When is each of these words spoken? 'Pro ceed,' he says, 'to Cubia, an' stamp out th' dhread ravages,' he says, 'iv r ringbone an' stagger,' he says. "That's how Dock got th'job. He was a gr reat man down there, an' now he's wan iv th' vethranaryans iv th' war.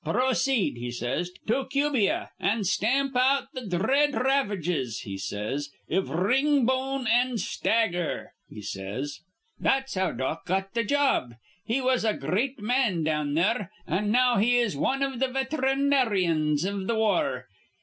'Pro 0.03 0.33
ceed,' 0.33 0.77
he 0.79 0.89
says, 0.89 1.29
'to 1.45 1.65
Cubia, 1.69 2.31
an' 2.39 2.63
stamp 2.63 3.15
out 3.15 3.43
th' 3.55 3.69
dhread 3.69 4.15
ravages,' 4.15 5.01
he 5.01 5.15
says, 5.15 5.69
'iv 5.91 6.09
r 6.09 6.25
ringbone 6.25 7.05
an' 7.05 7.37
stagger,' 7.37 8.31
he 8.49 8.63
says. 8.63 9.19
"That's 9.59 9.93
how 9.93 10.13
Dock 10.13 10.47
got 10.47 10.73
th'job. 10.73 11.35
He 11.65 11.81
was 11.81 12.03
a 12.03 12.15
gr 12.15 12.33
reat 12.33 12.57
man 12.59 13.03
down 13.03 13.35
there, 13.35 13.69
an' 13.85 14.09
now 14.09 14.37
he's 14.37 14.75
wan 14.75 15.03
iv 15.03 15.19
th' 15.19 15.31
vethranaryans 15.31 16.65
iv 16.65 16.87
th' 16.87 16.95
war. 16.97 17.45